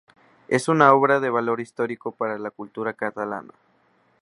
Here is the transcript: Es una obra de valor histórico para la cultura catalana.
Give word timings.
Es 0.47 0.67
una 0.67 0.95
obra 0.95 1.19
de 1.19 1.29
valor 1.29 1.61
histórico 1.61 2.11
para 2.11 2.39
la 2.39 2.49
cultura 2.49 2.93
catalana. 2.93 3.53